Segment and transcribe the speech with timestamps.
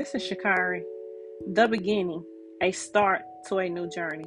[0.00, 0.80] This is Shakari.
[1.52, 2.24] The beginning,
[2.62, 4.24] a start to a new journey.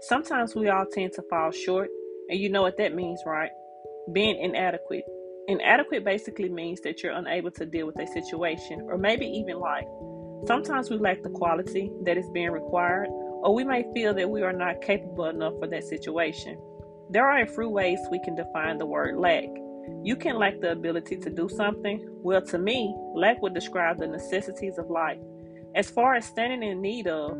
[0.00, 1.88] Sometimes we all tend to fall short,
[2.28, 3.50] and you know what that means, right?
[4.12, 5.04] Being inadequate.
[5.46, 9.86] Inadequate basically means that you're unable to deal with a situation or maybe even life.
[10.44, 14.42] Sometimes we lack the quality that is being required, or we may feel that we
[14.42, 16.58] are not capable enough for that situation.
[17.10, 19.46] There are a few ways we can define the word lack.
[20.02, 22.06] You can lack the ability to do something.
[22.22, 25.18] Well, to me, lack would describe the necessities of life.
[25.74, 27.36] As far as standing in need of,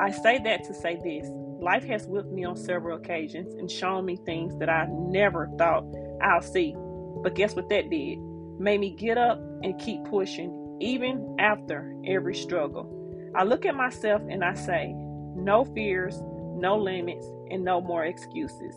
[0.00, 1.28] I say that to say this
[1.60, 5.84] life has whipped me on several occasions and shown me things that I never thought
[6.22, 6.74] I'll see.
[7.22, 8.18] But guess what that did?
[8.58, 12.90] Made me get up and keep pushing, even after every struggle.
[13.34, 14.92] I look at myself and I say,
[15.36, 16.20] no fears,
[16.56, 18.74] no limits, and no more excuses.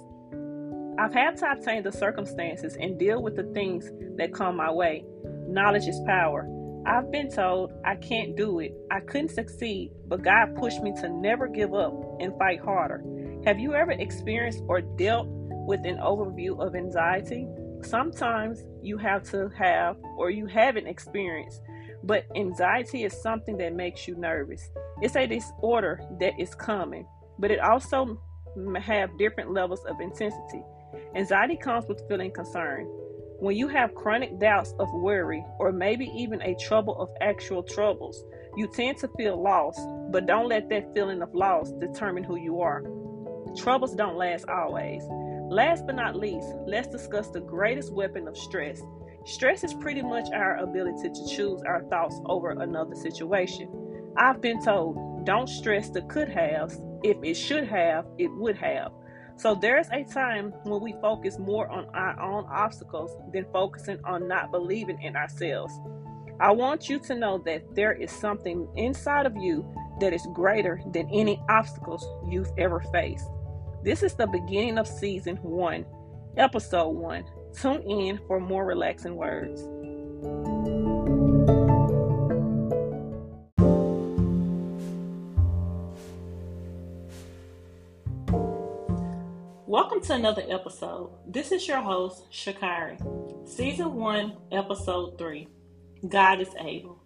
[0.99, 5.05] I've had to obtain the circumstances and deal with the things that come my way.
[5.47, 6.49] Knowledge is power.
[6.87, 11.09] I've been told I can't do it, I couldn't succeed, but God pushed me to
[11.09, 13.03] never give up and fight harder.
[13.45, 17.47] Have you ever experienced or dealt with an overview of anxiety?
[17.83, 21.61] Sometimes you have to have, or you haven't experienced,
[22.03, 24.67] but anxiety is something that makes you nervous.
[25.01, 27.05] It's a disorder that is common,
[27.37, 28.19] but it also
[28.81, 30.63] have different levels of intensity.
[31.15, 32.85] Anxiety comes with feeling concern.
[33.39, 38.23] When you have chronic doubts of worry, or maybe even a trouble of actual troubles,
[38.55, 39.79] you tend to feel lost,
[40.11, 42.83] but don't let that feeling of loss determine who you are.
[43.55, 45.03] Troubles don't last always.
[45.49, 48.81] Last but not least, let's discuss the greatest weapon of stress.
[49.25, 53.69] Stress is pretty much our ability to choose our thoughts over another situation.
[54.17, 56.81] I've been told, don't stress the could haves.
[57.03, 58.91] If it should have, it would have.
[59.37, 64.27] So there's a time when we focus more on our own obstacles than focusing on
[64.27, 65.73] not believing in ourselves.
[66.39, 69.63] I want you to know that there is something inside of you
[69.99, 73.27] that is greater than any obstacles you've ever faced.
[73.83, 75.85] This is the beginning of season one,
[76.35, 77.23] episode one.
[77.53, 79.61] Tune in for more relaxing words.
[89.67, 91.09] Welcome to another episode.
[91.27, 92.97] This is your host, Shakari.
[93.45, 95.45] Season 1, Episode 3
[96.07, 97.03] God is able.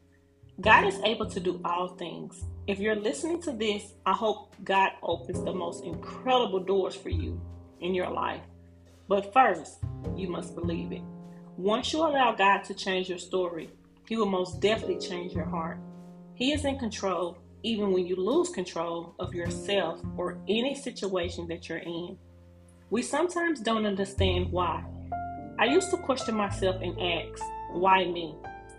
[0.62, 2.44] God is able to do all things.
[2.68, 7.42] If you're listening to this, I hope God opens the most incredible doors for you
[7.80, 8.44] in your life.
[9.08, 9.80] But first,
[10.16, 11.02] you must believe it.
[11.58, 13.72] Once you allow God to change your story,
[14.08, 15.80] He will most definitely change your heart.
[16.36, 21.68] He is in control even when you lose control of yourself or any situation that
[21.68, 22.20] you're in.
[22.92, 24.84] We sometimes don't understand why.
[25.58, 27.42] I used to question myself and ask,
[27.72, 28.36] why me?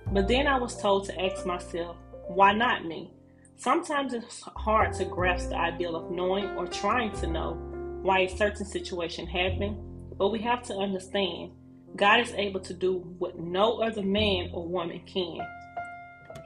[0.08, 1.96] But then I was told to ask myself,
[2.28, 3.10] why not me?
[3.56, 7.54] Sometimes it's hard to grasp the ideal of knowing or trying to know
[8.02, 9.78] why a certain situation happened,
[10.18, 11.52] but we have to understand
[11.96, 15.38] God is able to do what no other man or woman can.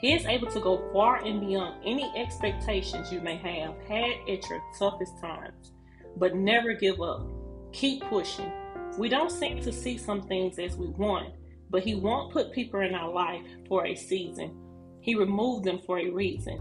[0.01, 4.49] He is able to go far and beyond any expectations you may have had at
[4.49, 5.73] your toughest times,
[6.17, 7.27] but never give up.
[7.77, 8.51] Keep pushing.
[8.97, 11.35] We don't seem to see some things as we want,
[11.69, 14.57] but He won't put people in our life for a season.
[15.03, 16.59] He removed them for a reason.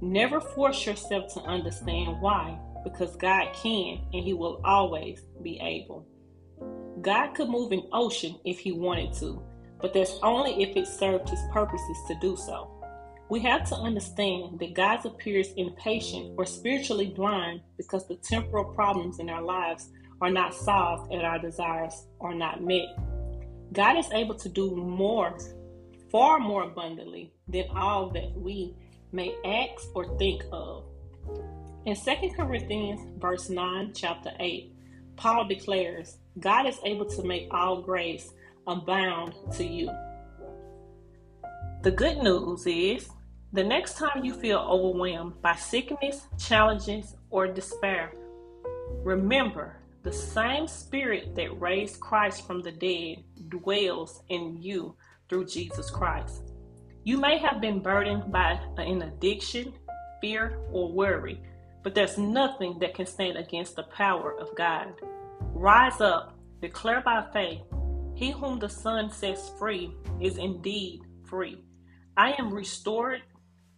[0.00, 6.04] Never force yourself to understand why, because God can and He will always be able.
[7.00, 9.40] God could move an ocean if He wanted to,
[9.80, 12.72] but that's only if it served His purposes to do so.
[13.28, 19.20] We have to understand that God appears impatient or spiritually blind because the temporal problems
[19.20, 19.90] in our lives
[20.20, 22.86] are not solved and our desires are not met.
[23.72, 25.36] God is able to do more,
[26.10, 28.74] far more abundantly than all that we
[29.12, 30.84] may ask or think of.
[31.84, 34.72] In 2 Corinthians verse 9, chapter 8,
[35.16, 38.32] Paul declares, God is able to make all grace
[38.66, 39.90] abound to you.
[41.82, 43.08] The good news is
[43.52, 48.12] the next time you feel overwhelmed by sickness, challenges, or despair,
[49.04, 49.76] remember
[50.06, 54.94] the same spirit that raised Christ from the dead dwells in you
[55.28, 56.52] through Jesus Christ.
[57.02, 59.74] You may have been burdened by an addiction,
[60.20, 61.42] fear, or worry,
[61.82, 64.94] but there's nothing that can stand against the power of God.
[65.40, 67.62] Rise up, declare by faith,
[68.14, 71.64] He whom the Son sets free is indeed free.
[72.16, 73.22] I am restored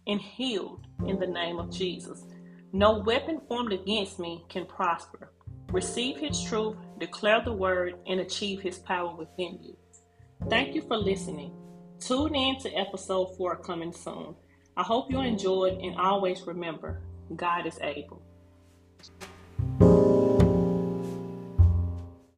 [0.05, 2.23] and healed in the name of Jesus.
[2.71, 5.31] No weapon formed against me can prosper.
[5.71, 9.77] Receive His truth, declare the word, and achieve His power within you.
[10.49, 11.53] Thank you for listening.
[11.99, 14.35] Tune in to episode 4 coming soon.
[14.75, 17.01] I hope you enjoyed and always remember
[17.35, 18.21] God is able.